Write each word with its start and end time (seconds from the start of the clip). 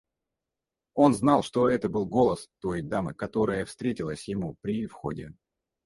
Он 0.95 1.13
знал, 1.13 1.43
что 1.43 1.69
это 1.69 1.87
был 1.87 2.07
голос 2.07 2.49
той 2.59 2.81
дамы, 2.81 3.13
которая 3.13 3.65
встретилась 3.65 4.27
ему 4.27 4.57
при 4.61 4.87
входе. 4.87 5.35